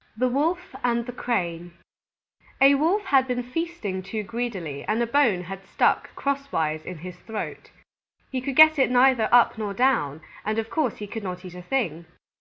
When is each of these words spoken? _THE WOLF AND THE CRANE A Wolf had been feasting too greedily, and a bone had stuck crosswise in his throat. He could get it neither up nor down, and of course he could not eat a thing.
_THE 0.16 0.28
WOLF 0.28 0.76
AND 0.84 1.06
THE 1.06 1.10
CRANE 1.12 1.72
A 2.60 2.76
Wolf 2.76 3.06
had 3.06 3.26
been 3.26 3.42
feasting 3.42 4.00
too 4.00 4.22
greedily, 4.22 4.84
and 4.84 5.02
a 5.02 5.06
bone 5.08 5.42
had 5.42 5.66
stuck 5.66 6.14
crosswise 6.14 6.84
in 6.84 6.98
his 6.98 7.16
throat. 7.18 7.72
He 8.30 8.40
could 8.40 8.54
get 8.54 8.78
it 8.78 8.88
neither 8.88 9.28
up 9.34 9.58
nor 9.58 9.74
down, 9.74 10.20
and 10.44 10.60
of 10.60 10.70
course 10.70 10.98
he 10.98 11.08
could 11.08 11.24
not 11.24 11.44
eat 11.44 11.56
a 11.56 11.62
thing. 11.62 12.06